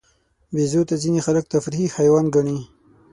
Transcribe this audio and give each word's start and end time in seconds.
بیزو 0.53 0.81
ته 0.89 0.95
ځینې 1.03 1.19
خلک 1.25 1.43
تفریحي 1.53 1.87
حیوان 1.95 2.25
ګڼي. 2.35 2.59